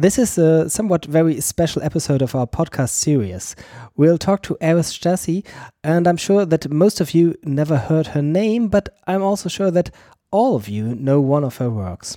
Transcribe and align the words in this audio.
This 0.00 0.18
is 0.18 0.38
a 0.38 0.70
somewhat 0.70 1.04
very 1.04 1.42
special 1.42 1.82
episode 1.82 2.22
of 2.22 2.34
our 2.34 2.46
podcast 2.46 2.88
series. 2.88 3.54
We'll 3.98 4.16
talk 4.16 4.42
to 4.44 4.56
Eris 4.58 4.96
Stassi, 4.96 5.46
and 5.84 6.06
I'm 6.06 6.16
sure 6.16 6.46
that 6.46 6.70
most 6.70 7.02
of 7.02 7.12
you 7.12 7.34
never 7.44 7.76
heard 7.76 8.06
her 8.06 8.22
name, 8.22 8.68
but 8.68 8.88
I'm 9.06 9.22
also 9.22 9.50
sure 9.50 9.70
that 9.72 9.90
all 10.30 10.56
of 10.56 10.70
you 10.70 10.94
know 10.94 11.20
one 11.20 11.44
of 11.44 11.58
her 11.58 11.68
works. 11.68 12.16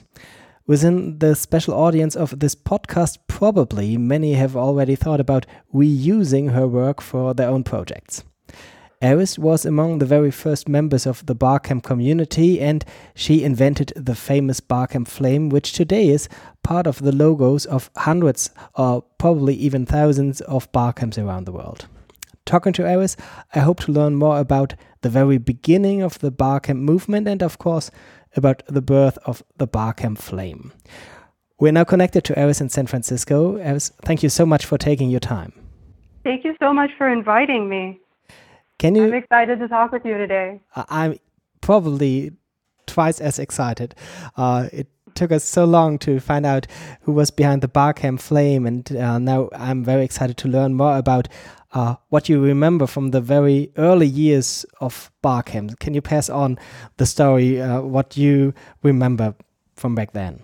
Within 0.65 1.19
the 1.19 1.35
special 1.35 1.73
audience 1.73 2.15
of 2.15 2.39
this 2.39 2.55
podcast, 2.55 3.17
probably 3.27 3.97
many 3.97 4.35
have 4.35 4.55
already 4.55 4.95
thought 4.95 5.19
about 5.19 5.45
reusing 5.73 6.53
her 6.53 6.65
work 6.65 7.01
for 7.01 7.33
their 7.33 7.49
own 7.49 7.65
projects. 7.65 8.23
Eris 9.03 9.37
was 9.37 9.65
among 9.65 9.99
the 9.99 10.05
very 10.05 10.31
first 10.31 10.69
members 10.69 11.05
of 11.05 11.25
the 11.25 11.35
Barcamp 11.35 11.83
community 11.83 12.61
and 12.61 12.85
she 13.13 13.43
invented 13.43 13.91
the 13.97 14.15
famous 14.15 14.61
Barcamp 14.61 15.09
flame, 15.09 15.49
which 15.49 15.73
today 15.73 16.07
is 16.07 16.29
part 16.63 16.87
of 16.87 16.99
the 16.99 17.11
logos 17.11 17.65
of 17.65 17.89
hundreds 17.97 18.49
or 18.75 19.01
probably 19.17 19.55
even 19.55 19.85
thousands 19.85 20.39
of 20.41 20.71
Barcamps 20.71 21.17
around 21.17 21.43
the 21.43 21.51
world. 21.51 21.85
Talking 22.45 22.71
to 22.73 22.87
Eris, 22.87 23.17
I 23.53 23.59
hope 23.59 23.81
to 23.81 23.91
learn 23.91 24.15
more 24.15 24.39
about 24.39 24.73
the 25.01 25.09
very 25.09 25.37
beginning 25.37 26.01
of 26.01 26.19
the 26.19 26.31
Barcamp 26.31 26.79
movement 26.79 27.27
and, 27.27 27.43
of 27.43 27.57
course, 27.57 27.91
about 28.37 28.63
the 28.67 28.81
birth 28.81 29.17
of 29.25 29.43
the 29.57 29.67
Barcamp 29.67 30.17
flame. 30.17 30.71
We're 31.59 31.73
now 31.73 31.83
connected 31.83 32.23
to 32.23 32.39
Eris 32.39 32.61
in 32.61 32.69
San 32.69 32.87
Francisco. 32.87 33.57
Eris, 33.57 33.91
thank 34.03 34.23
you 34.23 34.29
so 34.29 34.45
much 34.45 34.65
for 34.65 34.77
taking 34.77 35.09
your 35.09 35.19
time. 35.19 35.51
Thank 36.23 36.45
you 36.45 36.55
so 36.61 36.73
much 36.73 36.91
for 36.97 37.09
inviting 37.09 37.67
me. 37.67 37.99
Can 38.83 38.95
you? 38.95 39.05
I'm 39.05 39.13
excited 39.13 39.59
to 39.59 39.69
talk 39.69 39.93
with 39.93 40.03
you 40.03 40.17
today. 40.17 40.59
I'm 40.75 41.17
probably 41.61 42.33
twice 42.85 43.21
as 43.21 43.39
excited. 43.39 43.95
Uh, 44.35 44.67
it 44.73 44.87
took 45.15 45.31
us 45.31 45.45
so 45.45 45.63
long 45.63 45.97
to 45.99 46.19
find 46.19 46.45
out 46.45 46.67
who 47.03 47.13
was 47.13 47.31
behind 47.31 47.61
the 47.61 47.69
Barcamp 47.69 48.19
flame, 48.19 48.65
and 48.65 48.93
uh, 48.93 49.19
now 49.19 49.47
I'm 49.55 49.85
very 49.85 50.03
excited 50.03 50.35
to 50.35 50.49
learn 50.49 50.73
more 50.73 50.97
about 50.97 51.29
uh, 51.71 51.95
what 52.09 52.27
you 52.27 52.43
remember 52.43 52.85
from 52.85 53.11
the 53.11 53.21
very 53.21 53.71
early 53.77 54.05
years 54.05 54.65
of 54.81 55.09
Barcamp. 55.21 55.79
Can 55.79 55.93
you 55.93 56.01
pass 56.01 56.29
on 56.29 56.59
the 56.97 57.05
story, 57.05 57.61
uh, 57.61 57.79
what 57.79 58.17
you 58.17 58.53
remember 58.81 59.33
from 59.77 59.95
back 59.95 60.11
then? 60.11 60.41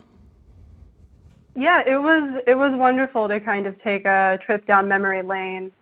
Yeah, 1.57 1.81
it 1.85 1.97
was 1.97 2.41
it 2.47 2.55
was 2.55 2.71
wonderful 2.73 3.27
to 3.27 3.41
kind 3.41 3.67
of 3.67 3.75
take 3.83 4.05
a 4.05 4.39
trip 4.45 4.65
down 4.65 4.87
memory 4.87 5.23
lane 5.23 5.73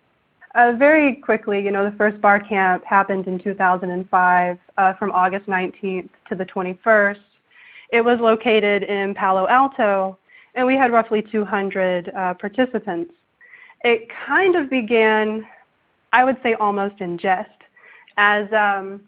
uh, 0.58 0.72
very 0.72 1.14
quickly, 1.14 1.62
you 1.62 1.70
know, 1.70 1.88
the 1.88 1.96
first 1.96 2.20
Barcamp 2.20 2.84
happened 2.84 3.28
in 3.28 3.38
2005 3.38 4.58
uh, 4.76 4.94
from 4.94 5.12
August 5.12 5.46
19th 5.46 6.08
to 6.28 6.34
the 6.34 6.44
21st. 6.44 7.20
It 7.92 8.00
was 8.00 8.18
located 8.18 8.82
in 8.82 9.14
Palo 9.14 9.46
Alto, 9.46 10.18
and 10.56 10.66
we 10.66 10.76
had 10.76 10.90
roughly 10.90 11.22
200 11.22 12.08
uh, 12.08 12.34
participants. 12.34 13.12
It 13.84 14.08
kind 14.26 14.56
of 14.56 14.68
began, 14.68 15.46
I 16.12 16.24
would 16.24 16.38
say, 16.42 16.54
almost 16.54 17.00
in 17.00 17.18
jest. 17.18 17.50
As 18.16 18.52
um, 18.52 19.02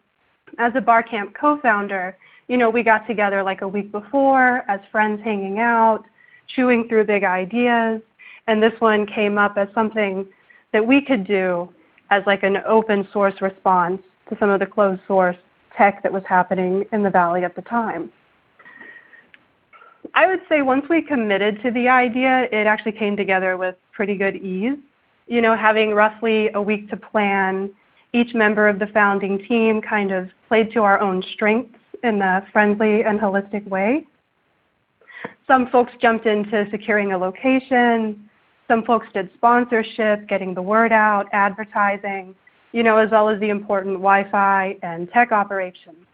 as 0.58 0.72
a 0.76 0.80
Barcamp 0.80 1.34
co-founder, 1.34 2.16
you 2.46 2.56
know, 2.56 2.70
we 2.70 2.84
got 2.84 3.08
together 3.08 3.42
like 3.42 3.62
a 3.62 3.68
week 3.68 3.90
before 3.90 4.62
as 4.68 4.78
friends 4.92 5.20
hanging 5.24 5.58
out, 5.58 6.04
chewing 6.46 6.86
through 6.88 7.06
big 7.06 7.24
ideas, 7.24 8.00
and 8.46 8.62
this 8.62 8.72
one 8.78 9.04
came 9.04 9.36
up 9.36 9.56
as 9.56 9.66
something 9.74 10.26
that 10.72 10.86
we 10.86 11.00
could 11.00 11.26
do 11.26 11.68
as 12.10 12.22
like 12.26 12.42
an 12.42 12.58
open 12.66 13.06
source 13.12 13.40
response 13.40 14.00
to 14.28 14.36
some 14.38 14.50
of 14.50 14.60
the 14.60 14.66
closed 14.66 15.00
source 15.06 15.36
tech 15.76 16.02
that 16.02 16.12
was 16.12 16.22
happening 16.28 16.84
in 16.92 17.02
the 17.02 17.10
valley 17.10 17.44
at 17.44 17.54
the 17.54 17.62
time. 17.62 18.10
I 20.14 20.26
would 20.26 20.40
say 20.48 20.62
once 20.62 20.86
we 20.88 21.02
committed 21.02 21.62
to 21.62 21.70
the 21.70 21.88
idea, 21.88 22.48
it 22.50 22.66
actually 22.66 22.92
came 22.92 23.16
together 23.16 23.56
with 23.56 23.76
pretty 23.92 24.16
good 24.16 24.36
ease. 24.36 24.76
You 25.28 25.40
know, 25.40 25.56
having 25.56 25.92
roughly 25.92 26.50
a 26.54 26.60
week 26.62 26.90
to 26.90 26.96
plan, 26.96 27.70
each 28.12 28.34
member 28.34 28.68
of 28.68 28.78
the 28.78 28.88
founding 28.88 29.38
team 29.46 29.80
kind 29.80 30.10
of 30.10 30.28
played 30.48 30.72
to 30.72 30.82
our 30.82 31.00
own 31.00 31.22
strengths 31.32 31.78
in 32.02 32.20
a 32.20 32.44
friendly 32.52 33.04
and 33.04 33.20
holistic 33.20 33.66
way. 33.68 34.06
Some 35.46 35.68
folks 35.68 35.92
jumped 36.00 36.26
into 36.26 36.66
securing 36.70 37.12
a 37.12 37.18
location, 37.18 38.28
some 38.70 38.84
folks 38.84 39.08
did 39.12 39.28
sponsorship, 39.34 40.28
getting 40.28 40.54
the 40.54 40.62
word 40.62 40.92
out, 40.92 41.26
advertising, 41.32 42.36
you 42.70 42.84
know, 42.84 42.98
as 42.98 43.10
well 43.10 43.28
as 43.28 43.40
the 43.40 43.48
important 43.48 43.96
Wi-Fi 43.96 44.76
and 44.84 45.10
tech 45.10 45.32
operations. 45.32 46.06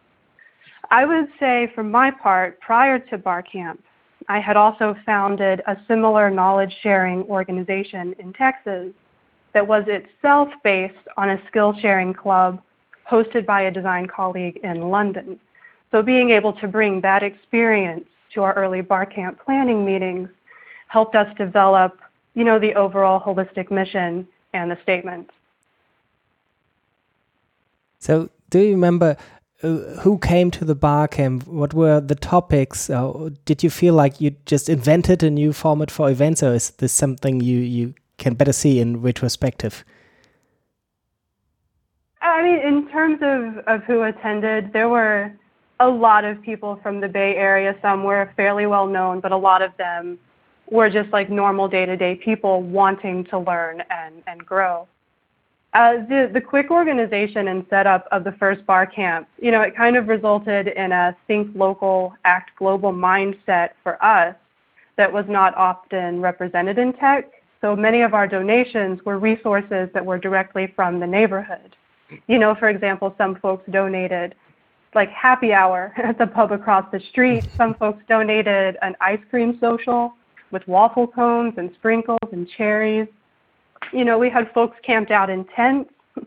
I 0.90 1.04
would 1.04 1.28
say 1.38 1.70
for 1.74 1.82
my 1.82 2.10
part, 2.10 2.58
prior 2.62 2.98
to 2.98 3.18
Barcamp, 3.18 3.84
I 4.30 4.40
had 4.40 4.56
also 4.56 4.96
founded 5.04 5.60
a 5.66 5.76
similar 5.86 6.30
knowledge 6.30 6.74
sharing 6.82 7.24
organization 7.24 8.14
in 8.18 8.32
Texas 8.32 8.94
that 9.52 9.66
was 9.66 9.84
itself 9.86 10.48
based 10.64 10.94
on 11.18 11.28
a 11.28 11.42
skill 11.48 11.74
sharing 11.82 12.14
club 12.14 12.62
hosted 13.06 13.44
by 13.44 13.62
a 13.62 13.70
design 13.70 14.06
colleague 14.06 14.60
in 14.62 14.88
London. 14.88 15.38
So 15.90 16.00
being 16.00 16.30
able 16.30 16.54
to 16.54 16.66
bring 16.66 17.02
that 17.02 17.22
experience 17.22 18.06
to 18.32 18.42
our 18.44 18.54
early 18.54 18.80
Barcamp 18.80 19.44
planning 19.44 19.84
meetings 19.84 20.30
helped 20.88 21.14
us 21.14 21.28
develop 21.36 21.98
you 22.36 22.44
know, 22.44 22.60
the 22.60 22.74
overall 22.74 23.19
holistic 23.19 23.70
mission 23.70 24.28
and 24.52 24.70
the 24.70 24.78
statement. 24.82 25.30
So, 27.98 28.28
do 28.50 28.60
you 28.60 28.72
remember 28.72 29.16
uh, 29.62 29.69
who 30.02 30.19
came 30.19 30.50
to 30.52 30.64
the 30.64 30.74
Barcamp? 30.74 31.47
What 31.48 31.72
were 31.74 31.98
the 31.98 32.14
topics? 32.14 32.91
Uh, 32.91 33.30
did 33.47 33.64
you 33.64 33.70
feel 33.70 33.94
like 33.94 34.20
you 34.20 34.36
just 34.44 34.69
invented 34.69 35.22
a 35.22 35.30
new 35.30 35.52
format 35.52 35.91
for 35.91 36.10
events, 36.10 36.42
or 36.42 36.54
is 36.54 36.70
this 36.70 36.92
something 36.92 37.41
you 37.41 37.58
you 37.58 37.94
can 38.19 38.34
better 38.34 38.53
see 38.53 38.80
in 38.80 39.00
retrospective? 39.00 39.82
I 42.20 42.42
mean, 42.42 42.58
in 42.58 42.88
terms 42.88 43.18
of, 43.22 43.64
of 43.66 43.82
who 43.84 44.03
attended, 44.03 44.72
there 44.72 44.88
were 44.88 45.32
a 45.80 45.88
lot 45.88 46.24
of 46.24 46.42
people 46.42 46.78
from 46.82 47.00
the 47.00 47.08
Bay 47.08 47.34
Area. 47.36 47.74
Some 47.80 48.04
were 48.04 48.30
fairly 48.36 48.66
well 48.66 48.86
known, 48.86 49.20
but 49.20 49.32
a 49.32 49.36
lot 49.36 49.62
of 49.62 49.74
them 49.78 50.18
we're 50.71 50.91
just 50.91 51.10
like 51.12 51.31
normal 51.31 51.69
day-to-day 51.69 52.16
people 52.16 52.62
wanting 52.62 53.25
to 53.27 53.38
learn 53.38 53.82
and, 53.91 54.22
and 54.27 54.44
grow. 54.44 54.87
Uh, 55.75 55.99
the, 56.09 56.31
the 56.32 56.41
quick 56.41 56.71
organization 56.71 57.49
and 57.49 57.66
setup 57.69 58.09
of 58.10 58.25
the 58.25 58.32
first 58.32 58.65
bar 58.66 58.87
camp, 58.87 59.28
you 59.41 59.50
know, 59.50 59.60
it 59.60 59.77
kind 59.77 59.97
of 59.97 60.09
resulted 60.09 60.69
in 60.69 60.91
a 60.91 61.15
think 61.27 61.50
local, 61.54 62.15
act 62.25 62.50
global 62.59 62.93
mindset 62.93 63.71
for 63.82 64.03
us 64.03 64.34
that 64.97 65.12
was 65.12 65.27
not 65.28 65.54
often 65.54 66.21
represented 66.21 66.78
in 66.78 66.93
tech. 66.94 67.31
So 67.60 67.77
many 67.77 68.03
of 68.03 68.15
our 68.15 68.27
donations 68.27 69.04
were 69.04 69.19
resources 69.19 69.91
that 69.93 70.04
were 70.04 70.19
directly 70.19 70.72
from 70.75 70.98
the 70.98 71.06
neighborhood. 71.06 71.77
You 72.27 72.38
know, 72.38 72.54
for 72.54 72.69
example, 72.71 73.15
some 73.19 73.37
folks 73.37 73.65
donated 73.71 74.34
like 74.94 75.10
happy 75.10 75.53
hour 75.53 75.93
at 76.03 76.19
the 76.19 76.27
pub 76.27 76.53
across 76.53 76.91
the 76.91 77.00
street. 77.10 77.47
Some 77.56 77.75
folks 77.75 78.03
donated 78.09 78.78
an 78.83 78.97
ice 79.00 79.21
cream 79.31 79.59
social 79.60 80.15
with 80.50 80.66
waffle 80.68 81.06
cones 81.06 81.54
and 81.56 81.70
sprinkles 81.74 82.28
and 82.32 82.48
cherries. 82.56 83.08
You 83.92 84.04
know, 84.04 84.18
we 84.18 84.30
had 84.30 84.50
folks 84.52 84.76
camped 84.84 85.10
out 85.10 85.30
in 85.30 85.44
tents. 85.56 85.90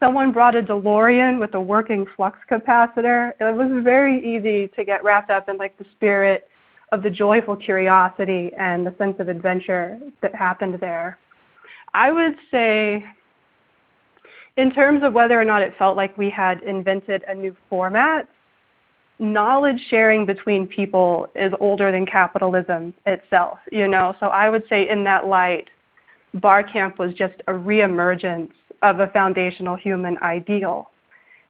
Someone 0.00 0.32
brought 0.32 0.56
a 0.56 0.62
DeLorean 0.62 1.38
with 1.38 1.54
a 1.54 1.60
working 1.60 2.06
flux 2.16 2.38
capacitor. 2.50 3.32
It 3.40 3.54
was 3.56 3.84
very 3.84 4.18
easy 4.18 4.68
to 4.76 4.84
get 4.84 5.04
wrapped 5.04 5.30
up 5.30 5.48
in 5.48 5.56
like 5.56 5.76
the 5.78 5.86
spirit 5.96 6.48
of 6.90 7.02
the 7.02 7.10
joyful 7.10 7.56
curiosity 7.56 8.50
and 8.58 8.86
the 8.86 8.94
sense 8.98 9.16
of 9.18 9.28
adventure 9.28 9.98
that 10.20 10.34
happened 10.34 10.78
there. 10.80 11.18
I 11.94 12.12
would 12.12 12.36
say 12.50 13.04
in 14.56 14.72
terms 14.72 15.02
of 15.02 15.12
whether 15.12 15.40
or 15.40 15.44
not 15.44 15.62
it 15.62 15.74
felt 15.78 15.96
like 15.96 16.16
we 16.18 16.28
had 16.28 16.62
invented 16.62 17.24
a 17.26 17.34
new 17.34 17.56
format, 17.70 18.28
knowledge 19.22 19.80
sharing 19.88 20.26
between 20.26 20.66
people 20.66 21.28
is 21.36 21.52
older 21.60 21.92
than 21.92 22.04
capitalism 22.04 22.92
itself, 23.06 23.58
you 23.70 23.86
know. 23.86 24.16
So 24.18 24.26
I 24.26 24.50
would 24.50 24.64
say 24.68 24.88
in 24.88 25.04
that 25.04 25.26
light, 25.26 25.68
Barcamp 26.34 26.98
was 26.98 27.14
just 27.14 27.34
a 27.46 27.52
reemergence 27.52 28.50
of 28.82 28.98
a 28.98 29.06
foundational 29.08 29.76
human 29.76 30.18
ideal. 30.18 30.90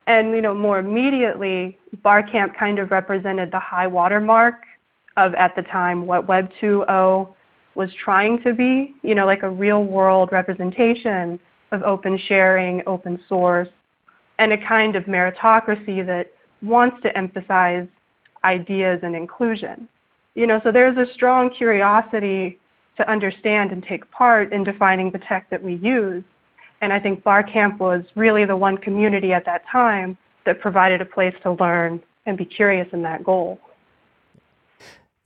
And 0.06 0.32
you 0.32 0.42
know, 0.42 0.54
more 0.54 0.80
immediately, 0.80 1.78
Barcamp 2.02 2.54
kind 2.56 2.78
of 2.78 2.90
represented 2.90 3.50
the 3.50 3.60
high 3.60 3.86
watermark 3.86 4.56
of 5.16 5.34
at 5.34 5.56
the 5.56 5.62
time 5.62 6.06
what 6.06 6.28
Web 6.28 6.50
2.0 6.60 7.34
was 7.74 7.88
trying 8.04 8.42
to 8.42 8.52
be, 8.52 8.94
you 9.02 9.14
know, 9.14 9.24
like 9.24 9.42
a 9.42 9.48
real 9.48 9.84
world 9.84 10.28
representation 10.30 11.40
of 11.70 11.82
open 11.84 12.18
sharing, 12.28 12.82
open 12.86 13.18
source, 13.30 13.68
and 14.38 14.52
a 14.52 14.58
kind 14.58 14.94
of 14.94 15.04
meritocracy 15.04 16.04
that 16.04 16.32
wants 16.62 17.00
to 17.02 17.16
emphasize 17.16 17.86
ideas 18.44 19.00
and 19.02 19.14
inclusion. 19.14 19.88
You 20.34 20.46
know, 20.46 20.60
so 20.64 20.72
there's 20.72 20.96
a 20.96 21.12
strong 21.12 21.50
curiosity 21.50 22.58
to 22.96 23.10
understand 23.10 23.72
and 23.72 23.82
take 23.82 24.10
part 24.10 24.52
in 24.52 24.64
defining 24.64 25.10
the 25.10 25.18
tech 25.18 25.48
that 25.50 25.62
we 25.62 25.74
use. 25.74 26.24
And 26.80 26.92
I 26.92 26.98
think 26.98 27.22
Barcamp 27.22 27.78
was 27.78 28.02
really 28.14 28.44
the 28.44 28.56
one 28.56 28.76
community 28.76 29.32
at 29.32 29.44
that 29.46 29.62
time 29.70 30.16
that 30.44 30.60
provided 30.60 31.00
a 31.00 31.04
place 31.04 31.34
to 31.42 31.52
learn 31.52 32.02
and 32.26 32.36
be 32.36 32.44
curious 32.44 32.88
in 32.92 33.02
that 33.02 33.22
goal. 33.24 33.60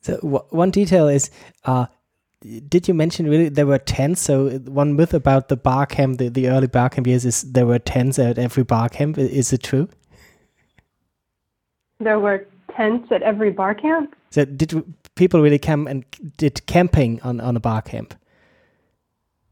So 0.03 0.17
one 0.51 0.71
detail 0.71 1.09
is 1.09 1.31
uh, 1.65 1.87
did 2.69 2.87
you 2.87 2.95
mention 2.95 3.29
really 3.29 3.49
there 3.49 3.67
were 3.67 3.79
tents? 3.79 4.21
So 4.21 4.51
one 4.59 4.95
myth 4.95 5.15
about 5.15 5.49
the 5.49 5.57
bar 5.57 5.87
camp, 5.87 6.19
the, 6.19 6.29
the 6.29 6.49
early 6.49 6.69
bar 6.69 6.91
camp 6.91 7.07
years, 7.07 7.25
is 7.25 7.43
there 7.43 7.67
were 7.67 7.79
tents 7.79 8.19
at 8.19 8.39
every 8.39 8.63
bar 8.63 8.89
camp. 8.89 9.19
Is 9.19 9.53
it 9.53 9.63
true? 9.63 9.89
There 11.99 12.19
were 12.19 12.47
tents 12.77 13.11
at 13.11 13.23
every 13.23 13.51
bar 13.51 13.75
camp. 13.75 14.15
So 14.31 14.45
did 14.45 14.85
people 15.15 15.41
really 15.41 15.59
come 15.59 15.87
and 15.87 16.05
did 16.37 16.65
camping 16.67 17.21
on 17.23 17.41
on 17.41 17.57
a 17.57 17.61
bar 17.61 17.83
camp? 17.83 18.15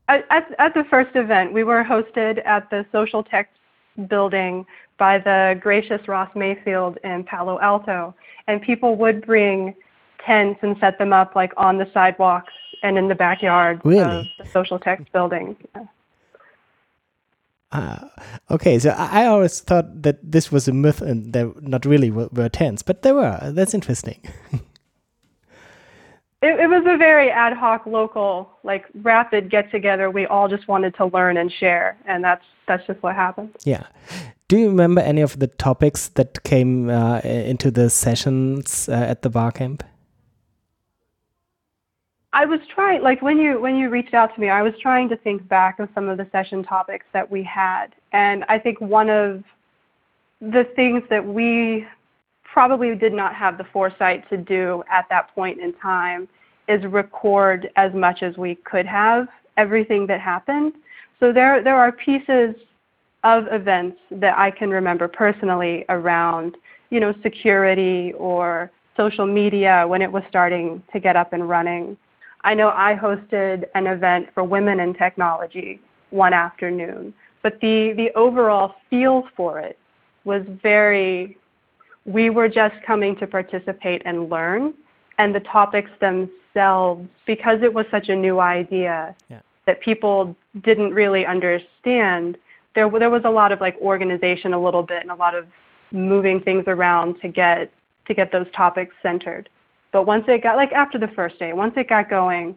At, 0.09 0.27
at, 0.31 0.55
at 0.59 0.75
the 0.75 0.85
first 0.85 1.17
event, 1.17 1.55
we 1.55 1.65
were 1.65 1.83
hosted 1.83 2.45
at 2.47 2.69
the 2.69 2.85
Socialtext 2.93 3.47
building 4.09 4.67
by 4.99 5.19
the 5.19 5.59
gracious 5.61 6.07
Ross 6.07 6.31
Mayfield 6.35 6.99
in 7.05 7.25
Palo 7.25 7.59
Alto, 7.61 8.15
and 8.47 8.61
people 8.61 8.97
would 8.97 9.25
bring 9.25 9.75
tents 10.25 10.61
and 10.63 10.77
set 10.79 10.99
them 10.99 11.13
up 11.13 11.35
like 11.35 11.53
on 11.57 11.79
the 11.79 11.91
sidewalks 11.93 12.53
and 12.83 12.99
in 12.99 13.09
the 13.09 13.15
backyard 13.15 13.81
really? 13.85 14.01
of 14.01 14.27
the 14.39 14.45
Socialtext 14.45 15.11
building. 15.13 15.57
Yeah. 15.75 15.85
Uh, 17.73 18.09
okay, 18.51 18.79
so 18.79 18.91
I, 18.91 19.27
always 19.27 19.61
thought 19.61 20.03
that 20.03 20.19
this 20.23 20.53
was 20.53 20.69
a 20.69 20.73
myth 20.73 21.01
and 21.01 21.33
there 21.33 21.51
not 21.61 21.85
really 21.85 22.11
were, 22.11 22.29
were 22.33 22.49
tents, 22.49 22.83
but 22.83 23.03
there 23.03 23.15
were. 23.15 23.39
That's 23.53 23.75
interesting. 23.75 24.21
it, 24.53 24.61
it 26.61 26.69
was 26.69 26.85
a 26.87 26.97
very 26.97 27.31
ad 27.31 27.55
hoc, 27.55 27.87
local, 27.87 28.51
like 28.63 28.85
rapid 29.03 29.51
get 29.51 29.71
together. 29.71 30.11
We 30.11 30.27
all 30.27 30.49
just 30.49 30.69
wanted 30.69 30.95
to 30.97 31.07
learn 31.07 31.37
and 31.37 31.51
share, 31.51 31.97
and 32.07 32.23
that's 32.23 32.45
that's 32.67 32.87
just 32.87 33.03
what 33.03 33.15
happened. 33.15 33.57
Yeah. 33.65 33.85
Do 34.49 34.59
you 34.59 34.69
remember 34.69 35.01
any 35.01 35.23
of 35.23 35.39
the 35.39 35.47
topics 35.47 36.09
that 36.09 36.43
came 36.45 36.91
uh, 36.91 37.21
into 37.21 37.71
the 37.71 37.89
sessions 37.89 38.89
uh, 38.89 38.93
at 38.93 39.23
the 39.23 39.31
bar 39.31 39.53
camp? 39.53 39.83
I 42.35 42.47
was 42.47 42.59
trying, 42.75 43.01
like 43.01 43.23
when 43.23 43.39
you 43.39 43.61
when 43.61 43.77
you 43.77 43.89
reached 43.89 44.13
out 44.13 44.35
to 44.35 44.41
me, 44.41 44.51
I 44.51 44.63
was 44.63 44.75
trying 44.83 45.09
to 45.11 45.17
think 45.17 45.47
back 45.49 45.79
of 45.79 45.89
some 45.95 46.09
of 46.09 46.19
the 46.19 46.27
session 46.33 46.65
topics 46.65 47.07
that 47.13 47.31
we 47.31 47.45
had, 47.45 47.95
and 48.15 48.45
I 48.49 48.59
think 48.59 48.81
one 48.81 49.11
of 49.11 49.45
the 50.41 50.65
things 50.75 51.03
that 51.11 51.25
we 51.25 51.87
probably 52.43 52.95
did 52.95 53.13
not 53.13 53.35
have 53.35 53.59
the 53.59 53.65
foresight 53.65 54.29
to 54.31 54.39
do 54.39 54.83
at 54.91 55.05
that 55.11 55.35
point 55.35 55.61
in 55.61 55.75
time 55.75 56.27
is 56.67 56.83
record 56.87 57.69
as 57.77 57.93
much 57.93 58.23
as 58.23 58.39
we 58.39 58.55
could 58.55 58.87
have 58.87 59.29
everything 59.59 60.07
that 60.07 60.21
happened. 60.21 60.73
So 61.21 61.31
there 61.31 61.63
there 61.63 61.77
are 61.77 61.93
pieces 61.93 62.55
of 63.25 63.45
events 63.51 63.99
that 64.11 64.39
I 64.39 64.51
can 64.51 64.71
remember 64.71 65.09
personally 65.09 65.85
around, 65.91 66.57
you 66.89 67.01
know, 67.01 67.15
security 67.23 68.15
or 68.17 68.71
social 68.97 69.27
media 69.27 69.85
when 69.87 70.01
it 70.01 70.11
was 70.11 70.23
starting 70.31 70.83
to 70.93 71.01
get 71.01 71.17
up 71.17 71.35
and 71.35 71.47
running 71.49 71.99
I 72.45 72.53
know 72.53 72.69
I 72.69 72.95
hosted 72.95 73.65
an 73.75 73.87
event 73.87 74.29
for 74.35 74.45
women 74.45 74.79
in 74.79 74.93
technology 74.93 75.81
one 76.11 76.35
afternoon, 76.35 77.15
but 77.45 77.61
the, 77.61 77.93
the 77.93 78.11
overall 78.17 78.75
feel 78.89 79.29
for 79.37 79.61
it 79.61 79.79
was 80.25 80.43
very, 80.63 81.37
we 82.07 82.31
were 82.31 82.49
just 82.49 82.75
coming 82.87 83.15
to 83.17 83.27
participate 83.27 84.01
and 84.07 84.31
learn, 84.31 84.73
and 85.19 85.35
the 85.35 85.41
topics 85.41 85.91
themselves, 86.01 87.07
because 87.27 87.63
it 87.63 87.73
was 87.73 87.85
such 87.91 88.09
a 88.09 88.17
new 88.17 88.41
idea 88.41 89.15
yeah. 89.29 89.41
that 89.67 89.83
people 89.83 90.35
didn't 90.63 90.95
really 90.95 91.27
understand, 91.27 92.39
there, 92.75 92.89
there 92.99 93.11
was 93.11 93.23
a 93.27 93.31
lot 93.31 93.53
of 93.53 93.61
like 93.61 93.77
organization 93.77 94.55
a 94.55 94.61
little 94.61 94.83
bit 94.83 95.03
and 95.03 95.11
a 95.11 95.15
lot 95.15 95.35
of 95.35 95.47
moving 95.93 96.41
things 96.41 96.65
around 96.67 97.21
to 97.21 97.29
get 97.29 97.71
to 98.07 98.15
get 98.15 98.33
those 98.33 98.47
topics 98.55 98.95
centered. 99.03 99.49
But 99.93 100.07
once 100.07 100.25
it 100.29 100.43
got 100.43 100.57
like 100.57 100.73
after 100.73 100.99
the 100.99 101.09
first 101.09 101.39
day, 101.39 101.53
once 101.53 101.75
it 101.77 101.89
got 101.89 102.11
going, 102.11 102.57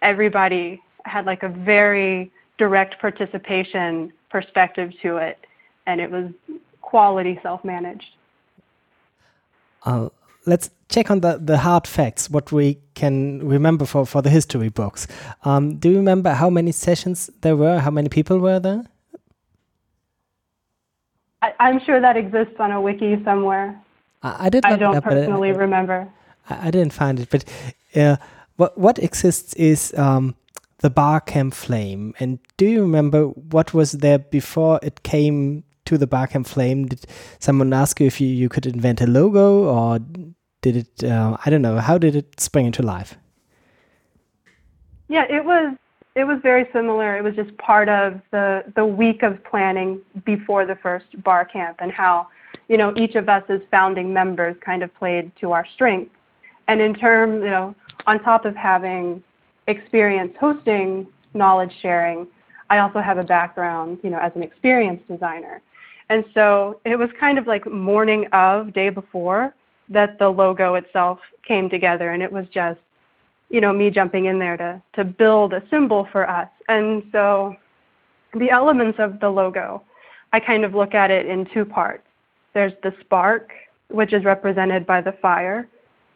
everybody 0.00 0.80
had 1.04 1.26
like 1.26 1.42
a 1.42 1.48
very 1.48 2.30
direct 2.56 3.00
participation 3.00 4.12
perspective 4.30 4.92
to 5.02 5.16
it, 5.16 5.38
and 5.86 6.00
it 6.00 6.10
was 6.10 6.30
quality 6.80 7.38
self-managed. 7.42 8.10
Uh, 9.84 10.08
let's 10.46 10.70
check 10.88 11.10
on 11.10 11.20
the, 11.20 11.38
the 11.38 11.58
hard 11.58 11.86
facts, 11.86 12.30
what 12.30 12.50
we 12.52 12.78
can 12.94 13.46
remember 13.46 13.84
for, 13.84 14.06
for 14.06 14.22
the 14.22 14.30
history 14.30 14.68
books. 14.68 15.06
Um, 15.44 15.76
do 15.76 15.90
you 15.90 15.96
remember 15.96 16.30
how 16.32 16.50
many 16.50 16.72
sessions 16.72 17.30
there 17.42 17.56
were? 17.56 17.78
How 17.78 17.90
many 17.90 18.08
people 18.08 18.38
were 18.38 18.58
there? 18.58 18.84
I, 21.42 21.52
am 21.60 21.80
sure 21.84 22.00
that 22.00 22.16
exists 22.16 22.56
on 22.58 22.72
a 22.72 22.80
wiki 22.80 23.22
somewhere. 23.24 23.80
I, 24.22 24.46
I 24.46 24.48
did. 24.48 24.64
I 24.64 24.76
don't 24.76 25.00
personally 25.02 25.52
remember. 25.52 26.08
I, 26.50 26.68
I 26.68 26.70
didn't 26.70 26.92
find 26.92 27.20
it, 27.20 27.28
but 27.30 27.44
uh, 27.94 28.16
what 28.56 28.76
what 28.76 28.98
exists 28.98 29.54
is 29.54 29.94
um, 29.96 30.34
the 30.78 30.90
Barcamp 30.90 31.54
Flame. 31.54 32.14
And 32.20 32.38
do 32.56 32.66
you 32.66 32.82
remember 32.82 33.24
what 33.26 33.74
was 33.74 33.92
there 33.92 34.18
before 34.18 34.78
it 34.82 35.02
came 35.02 35.64
to 35.86 35.98
the 35.98 36.06
Barcamp 36.06 36.46
Flame? 36.46 36.86
Did 36.86 37.06
someone 37.40 37.72
ask 37.72 38.00
you 38.00 38.06
if 38.06 38.20
you, 38.20 38.28
you 38.28 38.48
could 38.48 38.66
invent 38.66 39.00
a 39.00 39.06
logo, 39.06 39.64
or 39.64 39.98
did 40.62 40.76
it? 40.76 41.04
Uh, 41.04 41.36
I 41.44 41.50
don't 41.50 41.62
know. 41.62 41.78
How 41.78 41.98
did 41.98 42.14
it 42.14 42.40
spring 42.40 42.66
into 42.66 42.82
life? 42.82 43.16
Yeah, 45.08 45.24
it 45.28 45.44
was 45.44 45.74
it 46.14 46.24
was 46.24 46.38
very 46.42 46.68
similar. 46.72 47.16
It 47.16 47.22
was 47.22 47.34
just 47.34 47.56
part 47.58 47.88
of 47.88 48.20
the 48.30 48.64
the 48.76 48.84
week 48.84 49.22
of 49.22 49.42
planning 49.44 50.00
before 50.24 50.66
the 50.66 50.76
first 50.76 51.06
bar 51.22 51.44
camp 51.44 51.78
and 51.80 51.90
how 51.90 52.28
you 52.68 52.76
know 52.76 52.92
each 52.96 53.14
of 53.14 53.28
us 53.28 53.42
as 53.48 53.60
founding 53.70 54.12
members 54.12 54.56
kind 54.60 54.82
of 54.82 54.94
played 54.94 55.32
to 55.40 55.52
our 55.52 55.66
strengths 55.74 56.14
and 56.68 56.82
in 56.82 56.94
terms, 56.94 57.42
you 57.42 57.50
know, 57.50 57.74
on 58.06 58.22
top 58.22 58.44
of 58.44 58.54
having 58.54 59.22
experience 59.68 60.34
hosting 60.40 61.06
knowledge 61.34 61.72
sharing, 61.80 62.26
I 62.70 62.78
also 62.78 63.00
have 63.00 63.18
a 63.18 63.24
background, 63.24 63.98
you 64.02 64.10
know, 64.10 64.18
as 64.18 64.32
an 64.34 64.42
experience 64.42 65.00
designer. 65.08 65.62
And 66.10 66.24
so 66.34 66.80
it 66.84 66.96
was 66.96 67.10
kind 67.20 67.38
of 67.38 67.46
like 67.46 67.70
morning 67.70 68.26
of, 68.32 68.72
day 68.72 68.88
before, 68.88 69.54
that 69.90 70.18
the 70.18 70.28
logo 70.28 70.74
itself 70.74 71.18
came 71.46 71.70
together. 71.70 72.10
And 72.10 72.22
it 72.22 72.32
was 72.32 72.46
just, 72.52 72.80
you 73.50 73.60
know, 73.60 73.72
me 73.72 73.90
jumping 73.90 74.26
in 74.26 74.38
there 74.38 74.56
to, 74.56 74.82
to 74.94 75.04
build 75.04 75.52
a 75.52 75.62
symbol 75.70 76.08
for 76.12 76.28
us. 76.28 76.48
And 76.68 77.02
so 77.12 77.54
the 78.34 78.50
elements 78.50 78.98
of 78.98 79.20
the 79.20 79.30
logo, 79.30 79.82
I 80.32 80.40
kind 80.40 80.64
of 80.64 80.74
look 80.74 80.94
at 80.94 81.10
it 81.10 81.26
in 81.26 81.46
two 81.54 81.64
parts. 81.64 82.06
There's 82.52 82.74
the 82.82 82.94
spark, 83.00 83.52
which 83.88 84.12
is 84.12 84.24
represented 84.24 84.86
by 84.86 85.00
the 85.00 85.12
fire, 85.12 85.68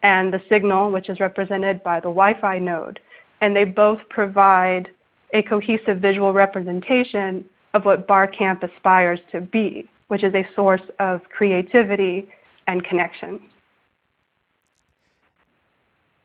and 0.02 0.32
the 0.32 0.42
signal, 0.48 0.90
which 0.90 1.08
is 1.08 1.20
represented 1.20 1.82
by 1.82 2.00
the 2.00 2.08
Wi-Fi 2.08 2.58
node. 2.58 3.00
And 3.42 3.54
they 3.54 3.64
both 3.64 4.00
provide 4.08 4.88
a 5.34 5.42
cohesive 5.42 5.98
visual 5.98 6.32
representation 6.32 7.44
of 7.74 7.84
what 7.84 8.06
Barcamp 8.06 8.62
aspires 8.62 9.18
to 9.32 9.40
be, 9.40 9.88
which 10.08 10.22
is 10.22 10.32
a 10.34 10.46
source 10.54 10.82
of 11.00 11.22
creativity 11.28 12.28
and 12.66 12.84
connection. 12.84 13.40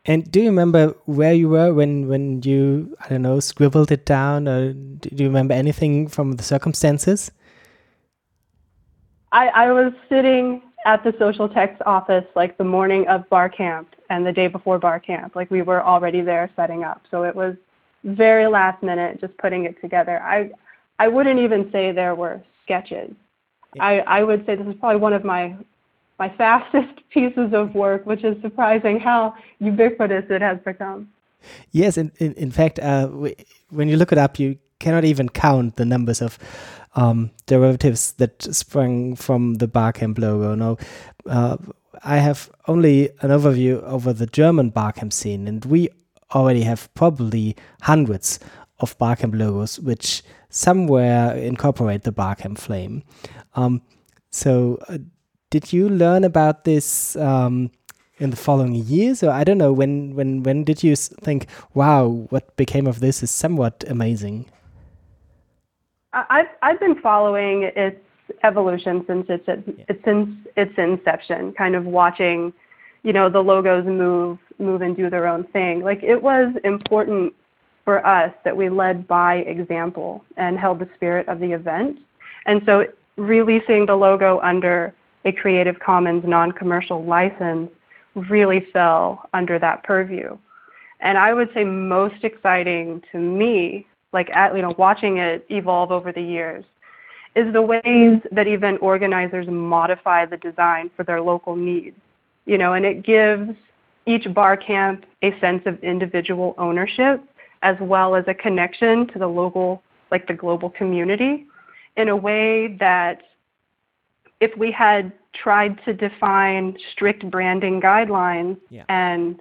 And 0.06 0.32
do 0.32 0.40
you 0.40 0.50
remember 0.50 0.96
where 1.06 1.34
you 1.34 1.50
were 1.50 1.74
when, 1.74 2.08
when 2.08 2.42
you, 2.44 2.96
I 3.04 3.10
don't 3.10 3.24
know, 3.24 3.42
scribbled 3.42 3.92
it 3.92 4.06
down? 4.06 4.48
Or 4.48 4.72
do 4.72 5.10
you 5.12 5.26
remember 5.26 5.54
anything 5.54 6.08
from 6.08 6.34
the 6.34 6.44
circumstances? 6.44 7.30
I, 9.34 9.48
I 9.48 9.72
was 9.74 9.92
sitting 10.08 10.62
at 10.88 11.04
the 11.04 11.12
Socialtext 11.12 11.80
office 11.86 12.24
like 12.34 12.58
the 12.58 12.64
morning 12.64 13.06
of 13.10 13.30
bar 13.30 13.50
camp 13.50 13.94
and 14.10 14.26
the 14.26 14.32
day 14.32 14.48
before 14.48 14.80
bar 14.80 15.02
camp. 15.02 15.36
Like 15.36 15.52
we 15.52 15.62
were 15.62 15.84
already 15.84 16.22
there 16.22 16.50
setting 16.56 16.86
up. 16.86 17.02
So 17.12 17.24
it 17.24 17.36
was 17.36 17.56
very 18.06 18.48
last 18.48 18.82
minute 18.82 19.20
just 19.20 19.38
putting 19.38 19.66
it 19.66 19.80
together. 19.82 20.22
I 20.22 20.50
I 20.98 21.10
wouldn't 21.10 21.40
even 21.42 21.70
say 21.74 21.92
there 21.92 22.16
were 22.16 22.42
sketches. 22.64 23.12
Yeah. 23.76 23.84
I, 23.84 24.20
I 24.20 24.24
would 24.24 24.46
say 24.46 24.56
this 24.56 24.66
is 24.66 24.76
probably 24.80 25.02
one 25.02 25.12
of 25.12 25.26
my 25.26 25.58
my 26.20 26.30
fastest 26.38 26.94
pieces 27.10 27.54
of 27.54 27.76
work, 27.76 28.06
which 28.06 28.24
is 28.24 28.42
surprising 28.42 28.98
how 28.98 29.36
ubiquitous 29.60 30.24
it 30.30 30.42
has 30.42 30.58
become. 30.64 31.10
Yes, 31.72 31.98
in, 31.98 32.12
in, 32.18 32.34
in 32.34 32.50
fact, 32.50 32.80
uh, 32.80 33.08
when 33.70 33.88
you 33.88 33.98
look 33.98 34.12
it 34.12 34.18
up, 34.18 34.40
you 34.40 34.58
cannot 34.80 35.06
even 35.06 35.30
count 35.30 35.76
the 35.76 35.86
numbers 35.86 36.22
of 36.22 36.40
um, 36.98 37.30
derivatives 37.46 38.14
that 38.14 38.42
sprang 38.42 39.16
from 39.16 39.56
the 39.56 39.68
Barcamp 39.68 40.18
logo. 40.18 40.56
Now, 40.56 40.78
uh, 41.28 41.58
I 42.04 42.18
have 42.18 42.50
only 42.68 43.10
an 43.22 43.30
overview 43.30 43.82
over 43.84 44.12
the 44.12 44.26
German 44.26 44.72
Barcamp 44.72 45.14
scene, 45.14 45.48
and 45.48 45.64
we 45.64 45.90
already 46.34 46.64
have 46.64 46.94
probably 46.96 47.56
hundreds 47.84 48.40
of 48.80 48.98
Barcamp 48.98 49.34
logos 49.36 49.80
which 49.80 50.24
somewhere 50.50 51.36
incorporate 51.36 52.04
the 52.04 52.12
Barcamp 52.12 52.58
flame. 52.58 53.04
Um, 53.56 53.82
so, 54.30 54.80
uh, 54.90 54.98
did 55.50 55.72
you 55.72 55.90
learn 55.90 56.24
about 56.24 56.64
this 56.66 57.16
um, 57.16 57.72
in 58.18 58.32
the 58.32 58.36
following 58.36 58.74
years, 58.74 59.24
or 59.24 59.30
I 59.32 59.44
don't 59.44 59.58
know 59.58 59.72
when? 59.72 60.16
When 60.16 60.44
when 60.44 60.64
did 60.64 60.84
you 60.84 60.96
think, 60.96 61.48
"Wow, 61.74 62.28
what 62.30 62.56
became 62.58 62.88
of 62.88 63.00
this 63.00 63.24
is 63.24 63.32
somewhat 63.32 63.86
amazing"? 63.88 64.50
I've 66.30 66.48
I've 66.62 66.80
been 66.80 67.00
following 67.02 67.72
its 67.76 68.00
evolution 68.44 69.04
since 69.08 69.26
its, 69.30 69.44
its 69.48 70.00
since 70.04 70.30
its 70.56 70.74
inception, 70.78 71.54
kind 71.54 71.76
of 71.76 71.86
watching, 71.86 72.54
you 73.04 73.14
know, 73.14 73.30
the 73.30 73.40
logos 73.40 73.86
move 73.86 74.40
move 74.60 74.82
and 74.82 74.96
do 74.96 75.10
their 75.10 75.28
own 75.28 75.44
thing. 75.46 75.82
Like 75.82 76.02
it 76.04 76.22
was 76.22 76.54
important 76.64 77.34
for 77.86 78.06
us 78.06 78.34
that 78.44 78.56
we 78.56 78.70
led 78.70 79.08
by 79.08 79.36
example 79.36 80.24
and 80.36 80.58
held 80.58 80.80
the 80.80 80.90
spirit 80.96 81.28
of 81.30 81.40
the 81.40 81.52
event. 81.54 82.00
And 82.46 82.62
so 82.66 82.86
releasing 83.18 83.86
the 83.86 83.96
logo 83.96 84.40
under 84.42 84.94
a 85.26 85.32
Creative 85.32 85.80
Commons 85.80 86.24
non-commercial 86.26 87.04
license 87.06 87.70
really 88.16 88.66
fell 88.74 89.30
under 89.34 89.60
that 89.60 89.84
purview. 89.84 90.38
And 91.00 91.18
I 91.18 91.34
would 91.34 91.50
say 91.54 91.64
most 91.64 92.24
exciting 92.24 93.04
to 93.12 93.20
me, 93.20 93.86
like 94.14 94.30
at, 94.32 94.56
you 94.56 94.62
know, 94.62 94.74
watching 94.78 95.18
it 95.18 95.46
evolve 95.50 95.92
over 95.92 96.12
the 96.12 96.22
years, 96.22 96.64
is 97.36 97.52
the 97.54 97.62
ways 97.62 98.20
that 98.32 98.48
event 98.48 98.80
organizers 98.82 99.48
modify 99.48 100.26
the 100.26 100.38
design 100.38 100.90
for 100.96 101.04
their 101.04 101.22
local 101.22 101.56
needs. 101.56 101.98
You 102.46 102.58
know, 102.58 102.74
and 102.74 102.86
it 102.86 103.04
gives 103.04 103.52
each 104.06 104.34
bar 104.34 104.56
camp 104.56 105.06
a 105.22 105.38
sense 105.40 105.64
of 105.66 105.84
individual 105.84 106.56
ownership 106.58 107.22
as 107.62 107.76
well 107.82 108.16
as 108.16 108.24
a 108.28 108.34
connection 108.34 109.08
to 109.08 109.20
the 109.20 109.28
local, 109.28 109.84
like 110.12 110.28
the 110.28 110.34
global 110.34 110.70
community 110.70 111.46
in 111.98 112.08
a 112.08 112.16
way 112.16 112.78
that 112.80 113.24
if 114.40 114.56
we 114.58 114.72
had 114.72 115.12
tried 115.34 115.84
to 115.86 115.94
define 115.94 116.78
strict 116.92 117.30
branding 117.30 117.82
guidelines 117.82 118.58
yeah. 118.70 118.84
and 118.90 119.40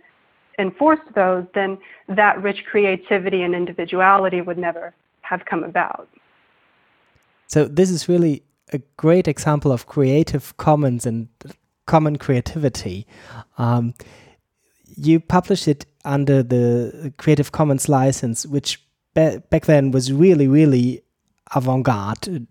enforced 0.58 1.14
those, 1.14 1.44
then 1.54 1.78
that 2.08 2.42
rich 2.42 2.64
creativity 2.64 3.42
and 3.42 3.54
individuality 3.54 4.40
would 4.40 4.58
never 4.58 4.94
have 5.22 5.44
come 5.44 5.64
about. 5.64 6.08
So 7.48 7.64
this 7.66 7.90
is 7.90 8.08
really 8.08 8.42
a 8.72 8.78
great 8.96 9.28
example 9.28 9.70
of 9.70 9.86
Creative 9.86 10.56
Commons 10.56 11.06
and 11.06 11.28
common 11.86 12.16
creativity. 12.16 13.06
Um, 13.58 13.94
you 14.96 15.20
published 15.20 15.68
it 15.68 15.86
under 16.04 16.42
the 16.42 17.12
Creative 17.18 17.52
Commons 17.52 17.88
license, 17.88 18.46
which 18.46 18.82
back 19.14 19.66
then 19.66 19.90
was 19.90 20.12
really, 20.12 20.48
really 20.48 21.02
avant-garde. 21.54 22.46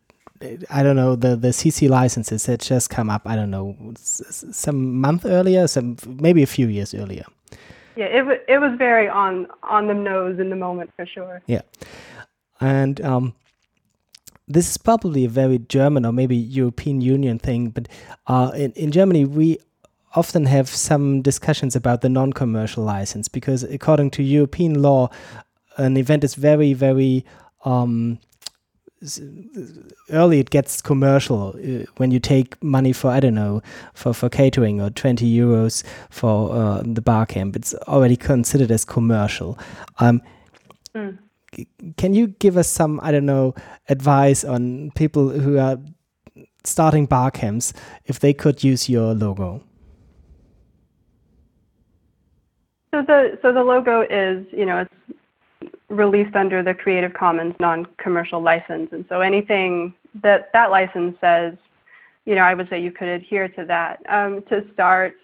I 0.69 0.83
don't 0.83 0.95
know 0.95 1.15
the 1.15 1.35
the 1.35 1.49
CC 1.49 1.89
licenses 1.89 2.45
had 2.45 2.61
just 2.61 2.89
come 2.89 3.09
up. 3.09 3.21
I 3.25 3.35
don't 3.35 3.49
know 3.51 3.93
some 3.95 4.99
month 4.99 5.25
earlier, 5.25 5.67
some 5.67 5.97
maybe 6.05 6.43
a 6.43 6.47
few 6.47 6.67
years 6.67 6.93
earlier. 6.93 7.25
Yeah, 7.95 8.05
it 8.05 8.45
it 8.47 8.59
was 8.59 8.77
very 8.77 9.07
on 9.07 9.47
on 9.63 9.87
the 9.87 9.93
nose 9.93 10.39
in 10.39 10.49
the 10.49 10.55
moment 10.55 10.91
for 10.95 11.05
sure. 11.05 11.41
Yeah, 11.47 11.61
and 12.59 12.99
um, 13.01 13.33
this 14.47 14.69
is 14.69 14.77
probably 14.77 15.25
a 15.25 15.29
very 15.29 15.59
German 15.59 16.05
or 16.05 16.11
maybe 16.11 16.35
European 16.35 17.01
Union 17.01 17.39
thing, 17.39 17.69
but 17.69 17.87
uh, 18.27 18.51
in, 18.55 18.71
in 18.73 18.91
Germany, 18.91 19.25
we 19.25 19.59
often 20.15 20.45
have 20.45 20.69
some 20.69 21.21
discussions 21.21 21.75
about 21.75 22.01
the 22.01 22.09
non 22.09 22.33
commercial 22.33 22.83
license 22.83 23.27
because, 23.27 23.63
according 23.63 24.11
to 24.11 24.23
European 24.23 24.81
law, 24.81 25.09
an 25.77 25.97
event 25.97 26.23
is 26.23 26.35
very, 26.35 26.73
very 26.73 27.25
um, 27.65 28.19
early 30.09 30.39
it 30.39 30.49
gets 30.49 30.81
commercial 30.81 31.55
uh, 31.57 31.85
when 31.97 32.11
you 32.11 32.19
take 32.19 32.61
money 32.63 32.93
for 32.93 33.09
I 33.09 33.19
don't 33.19 33.35
know 33.35 33.61
for 33.93 34.13
for 34.13 34.29
catering 34.29 34.81
or 34.81 34.89
20 34.89 35.29
euros 35.29 35.83
for 36.09 36.55
uh, 36.55 36.81
the 36.83 37.01
bar 37.01 37.25
camp 37.25 37.55
it's 37.55 37.73
already 37.87 38.15
considered 38.15 38.71
as 38.71 38.85
commercial 38.85 39.59
um, 39.99 40.21
mm 40.95 41.17
can 41.97 42.13
you 42.13 42.27
give 42.27 42.57
us 42.57 42.67
some 42.67 42.99
I 43.03 43.11
don't 43.11 43.25
know 43.25 43.53
advice 43.89 44.43
on 44.43 44.91
people 44.95 45.29
who 45.29 45.57
are 45.57 45.77
starting 46.63 47.05
bar 47.05 47.31
camps 47.31 47.73
if 48.05 48.19
they 48.19 48.33
could 48.33 48.63
use 48.63 48.89
your 48.89 49.13
logo? 49.13 49.63
So 52.91 53.01
the 53.01 53.37
so 53.41 53.53
the 53.53 53.63
logo 53.63 54.01
is 54.01 54.45
you 54.51 54.65
know 54.65 54.79
it's 54.79 55.19
released 55.95 56.35
under 56.35 56.61
the 56.63 56.73
Creative 56.73 57.13
Commons 57.13 57.55
non-commercial 57.59 58.41
license, 58.41 58.89
and 58.91 59.05
so 59.09 59.21
anything 59.21 59.93
that 60.21 60.51
that 60.53 60.71
license 60.71 61.17
says, 61.19 61.55
you 62.25 62.35
know, 62.35 62.41
I 62.41 62.53
would 62.53 62.69
say 62.69 62.81
you 62.81 62.91
could 62.91 63.07
adhere 63.07 63.47
to 63.49 63.65
that. 63.65 64.01
Um, 64.09 64.41
to 64.49 64.65
start, 64.73 65.15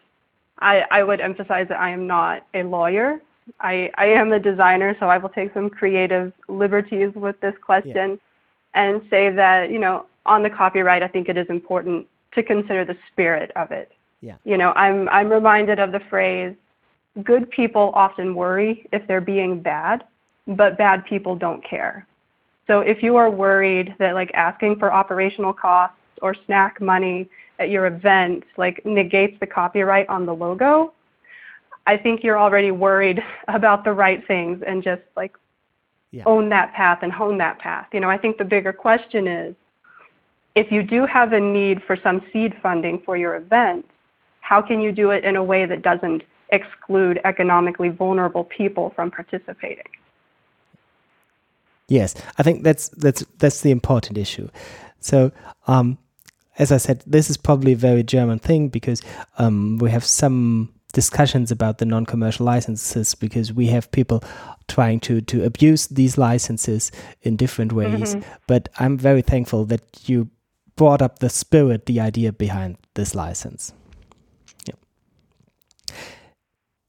I, 0.60 0.86
I 0.92 1.04
would 1.04 1.22
emphasize 1.22 1.68
that 1.70 1.80
I 1.80 1.90
am 1.90 2.08
not 2.08 2.46
a 2.54 2.63
lawyer, 2.63 3.22
I, 3.60 3.92
I 3.96 4.06
am 4.08 4.32
a 4.32 4.40
designer, 4.40 4.96
so 5.00 5.08
I 5.08 5.18
will 5.18 5.30
take 5.30 5.54
some 5.54 5.70
creative 5.70 6.32
liberties 6.48 7.12
with 7.16 7.40
this 7.42 7.56
question 7.62 8.12
yeah. 8.12 8.82
and 8.82 9.01
say 9.10 9.30
that, 9.32 9.72
you 9.72 9.80
know, 9.80 10.06
on 10.25 10.44
the 10.44 10.50
copyright, 10.50 11.04
I 11.04 11.08
think 11.08 11.30
it 11.30 11.38
is 11.38 11.48
important 11.50 12.08
to 12.34 12.44
consider 12.44 12.86
the 12.86 12.98
spirit 13.12 13.51
of 13.56 13.72
it. 13.72 13.92
Yeah. 14.22 14.36
You 14.44 14.58
know, 14.58 14.72
I'm, 14.74 15.10
I'm 15.10 15.30
reminded 15.30 15.80
of 15.80 15.92
the 15.92 16.00
phrase, 16.00 16.56
good 17.24 17.50
people 17.50 17.92
often 17.96 18.36
worry 18.36 18.88
if 18.94 19.06
they're 19.08 19.20
being 19.22 19.60
bad, 19.60 20.04
but 20.48 20.78
bad 20.78 21.06
people 21.06 21.36
don't 21.36 21.64
care. 21.64 22.06
So 22.68 22.80
if 22.80 23.04
you 23.04 23.18
are 23.18 23.30
worried 23.30 23.96
that 24.00 24.14
like 24.14 24.32
asking 24.34 24.78
for 24.78 24.94
operational 24.94 25.54
costs 25.54 25.98
or 26.22 26.36
snack 26.46 26.80
money 26.80 27.30
at 27.60 27.70
your 27.70 27.86
event 27.86 28.44
like 28.58 28.86
negates 28.86 29.40
the 29.40 29.48
copyright 29.48 30.08
on 30.10 30.26
the 30.26 30.34
logo, 30.34 30.94
I 31.88 31.98
think 31.98 32.24
you're 32.24 32.40
already 32.40 32.72
worried 32.72 33.22
about 33.48 33.84
the 33.84 33.94
right 33.94 34.26
things 34.28 34.62
and 34.66 34.84
just 34.84 35.02
like 35.16 35.36
yeah. 36.12 36.24
own 36.26 36.50
that 36.50 36.74
path 36.74 37.00
and 37.02 37.12
hone 37.12 37.38
that 37.40 37.60
path. 37.60 37.88
You 37.94 38.00
know, 38.00 38.10
I 38.10 38.18
think 38.18 38.38
the 38.38 38.46
bigger 38.46 38.74
question 38.74 39.28
is 39.28 39.56
if 40.56 40.72
you 40.72 40.84
do 40.84 41.06
have 41.06 41.34
a 41.34 41.40
need 41.40 41.82
for 41.88 41.98
some 42.04 42.22
seed 42.32 42.54
funding 42.62 43.02
for 43.06 43.16
your 43.16 43.36
event, 43.36 43.86
how 44.42 44.62
can 44.62 44.82
you 44.82 44.92
do 44.92 45.12
it 45.12 45.24
in 45.24 45.36
a 45.36 45.44
way 45.44 45.66
that 45.66 45.82
doesn't 45.82 46.24
exclude 46.50 47.22
economically 47.24 47.90
vulnerable 47.90 48.44
people 48.44 48.92
from 48.96 49.10
participating? 49.10 49.86
Yes, 51.92 52.16
I 52.38 52.44
think 52.44 52.64
that's 52.64 52.88
that's 52.90 53.26
that's 53.40 53.62
the 53.62 53.72
important 53.72 54.18
issue. 54.18 54.48
So, 55.02 55.34
um, 55.68 55.98
as 56.58 56.72
I 56.72 56.78
said, 56.78 57.04
this 57.06 57.30
is 57.30 57.36
probably 57.36 57.74
a 57.74 57.76
very 57.76 58.02
German 58.02 58.40
thing 58.40 58.70
because 58.70 59.02
um, 59.38 59.78
we 59.78 59.92
have 59.92 60.06
some 60.06 60.74
discussions 60.94 61.52
about 61.52 61.80
the 61.80 61.86
non-commercial 61.86 62.46
licenses 62.46 63.14
because 63.14 63.52
we 63.52 63.68
have 63.68 63.92
people 63.92 64.24
trying 64.70 65.02
to 65.02 65.20
to 65.22 65.44
abuse 65.44 65.88
these 65.88 66.18
licenses 66.18 66.92
in 67.24 67.36
different 67.36 67.72
ways 67.72 68.16
mm-hmm. 68.16 68.30
but 68.46 68.68
i'm 68.78 68.98
very 68.98 69.22
thankful 69.22 69.64
that 69.64 69.82
you 70.10 70.30
brought 70.76 71.02
up 71.02 71.20
the 71.20 71.30
spirit 71.30 71.86
the 71.86 71.98
idea 72.00 72.34
behind 72.34 72.78
this 72.96 73.16
license 73.16 73.72
yeah. 74.68 74.76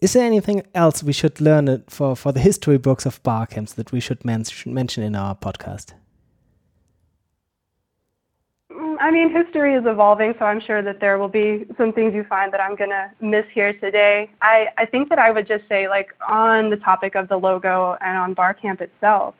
Is 0.03 0.15
there 0.15 0.27
anything 0.27 0.63
else 0.75 1.03
we 1.03 1.13
should 1.13 1.41
learn 1.41 1.85
for 1.89 2.17
for 2.17 2.33
the 2.33 2.41
history 2.41 2.77
books 2.77 3.07
of 3.07 3.23
bar 3.23 3.47
camps 3.47 3.73
that 3.75 3.93
we 3.93 4.01
should 4.01 4.25
men- 4.25 4.45
mention 4.67 5.03
in 5.05 5.15
our 5.15 5.35
podcast 5.35 5.95
mm, 8.71 8.97
I 9.01 9.11
mean, 9.11 9.31
history 9.31 9.75
is 9.75 9.85
evolving, 9.87 10.35
so 10.39 10.45
I'm 10.45 10.61
sure 10.61 10.83
that 10.83 10.99
there 11.01 11.19
will 11.19 11.29
be 11.29 11.67
some 11.79 11.93
things 11.93 12.15
you 12.15 12.25
find 12.25 12.53
that 12.53 12.61
I'm 12.61 12.77
going 12.77 12.91
to 12.91 13.11
miss 13.21 13.47
here 13.53 13.73
today. 13.75 14.31
I, 14.43 14.67
I 14.79 14.87
think 14.87 15.09
that 15.11 15.19
I 15.19 15.31
would 15.31 15.47
just 15.47 15.65
say, 15.69 15.89
like, 15.89 16.09
on 16.29 16.71
the 16.71 16.77
topic 16.77 17.15
of 17.15 17.29
the 17.29 17.37
logo 17.37 17.97
and 18.01 18.17
on 18.19 18.35
Barcamp 18.35 18.81
itself, 18.81 19.35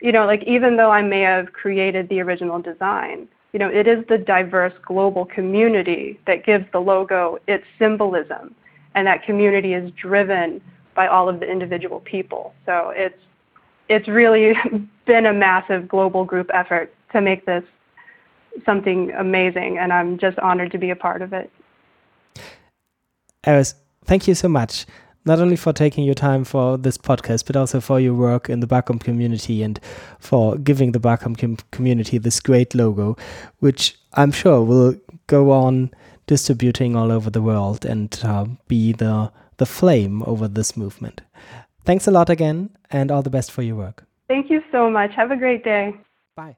you 0.00 0.12
know, 0.12 0.26
like, 0.26 0.42
even 0.44 0.76
though 0.76 0.90
I 0.90 1.02
may 1.02 1.20
have 1.20 1.52
created 1.52 2.08
the 2.08 2.20
original 2.20 2.60
design, 2.60 3.28
you 3.52 3.58
know, 3.58 3.68
it 3.68 3.86
is 3.86 4.04
the 4.08 4.18
diverse 4.18 4.74
global 4.84 5.24
community 5.26 6.18
that 6.26 6.44
gives 6.44 6.64
the 6.72 6.80
logo 6.80 7.38
its 7.48 7.64
symbolism, 7.78 8.54
and 8.94 9.06
that 9.06 9.22
community 9.24 9.74
is 9.74 9.90
driven 9.92 10.60
by 10.94 11.06
all 11.06 11.28
of 11.28 11.40
the 11.40 11.50
individual 11.50 12.00
people. 12.00 12.54
So 12.66 12.92
it's 12.94 13.18
it's 13.88 14.08
really 14.08 14.54
been 15.06 15.26
a 15.26 15.32
massive 15.32 15.88
global 15.88 16.24
group 16.24 16.50
effort 16.54 16.94
to 17.12 17.20
make 17.20 17.46
this 17.46 17.64
something 18.64 19.10
amazing, 19.12 19.78
and 19.78 19.92
I'm 19.92 20.18
just 20.18 20.38
honored 20.38 20.72
to 20.72 20.78
be 20.78 20.90
a 20.90 20.96
part 20.96 21.22
of 21.22 21.32
it. 21.32 21.50
Eris, 23.44 23.74
thank 24.04 24.28
you 24.28 24.34
so 24.34 24.48
much. 24.48 24.86
Not 25.26 25.38
only 25.38 25.56
for 25.56 25.72
taking 25.72 26.04
your 26.04 26.14
time 26.14 26.44
for 26.44 26.78
this 26.78 26.96
podcast, 26.96 27.46
but 27.46 27.54
also 27.54 27.80
for 27.80 28.00
your 28.00 28.14
work 28.14 28.48
in 28.48 28.60
the 28.60 28.66
Barcamp 28.66 29.04
community 29.04 29.62
and 29.62 29.78
for 30.18 30.56
giving 30.56 30.92
the 30.92 31.00
Barcamp 31.00 31.38
com 31.38 31.58
community 31.70 32.18
this 32.18 32.40
great 32.40 32.74
logo, 32.74 33.16
which 33.58 33.98
I'm 34.14 34.32
sure 34.32 34.62
will 34.62 34.94
go 35.26 35.50
on 35.50 35.90
distributing 36.30 36.94
all 36.94 37.10
over 37.10 37.28
the 37.28 37.42
world 37.42 37.84
and 37.84 38.20
uh, 38.22 38.46
be 38.68 38.92
the 38.92 39.32
the 39.56 39.66
flame 39.66 40.22
over 40.32 40.46
this 40.48 40.76
movement. 40.76 41.20
Thanks 41.84 42.06
a 42.06 42.10
lot 42.10 42.30
again, 42.30 42.70
and 42.90 43.10
all 43.10 43.22
the 43.22 43.36
best 43.38 43.50
for 43.50 43.62
your 43.62 43.76
work. 43.76 44.06
Thank 44.28 44.48
you 44.48 44.60
so 44.72 44.88
much. 44.88 45.10
Have 45.16 45.32
a 45.32 45.36
great 45.36 45.64
day. 45.64 45.92
Bye. 46.36 46.56